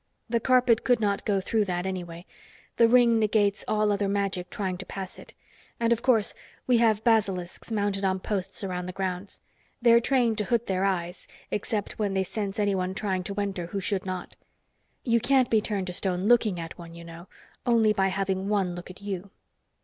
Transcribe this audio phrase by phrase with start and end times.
[0.27, 2.25] The carpet could not go through that, anyway.
[2.77, 5.35] The ring negates all other magic trying to pass it.
[5.79, 6.33] And of course
[6.65, 9.41] we have basilisks mounted on posts around the grounds.
[9.79, 13.79] They're trained to hood their eyes, except when they sense anyone trying to enter who
[13.79, 14.35] should not.
[15.03, 17.27] You can't be turned to stone looking at one, you know
[17.67, 19.29] only by having one look at you."